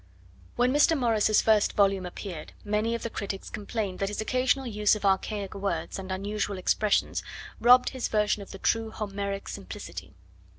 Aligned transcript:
When 0.55 0.73
Mr. 0.73 0.97
Morris's 0.97 1.43
first 1.43 1.73
volume 1.73 2.07
appeared 2.07 2.53
many 2.63 2.95
of 2.95 3.03
the 3.03 3.09
critics 3.11 3.51
complained 3.51 3.99
that 3.99 4.07
his 4.09 4.19
occasional 4.19 4.65
use 4.65 4.95
of 4.95 5.05
archaic 5.05 5.53
words 5.53 5.99
and 5.99 6.11
unusual 6.11 6.57
expressions 6.57 7.21
robbed 7.59 7.89
his 7.89 8.07
version 8.07 8.41
of 8.41 8.49
the 8.49 8.57
true 8.57 8.89
Homeric 8.89 9.47
simplicity. 9.47 10.15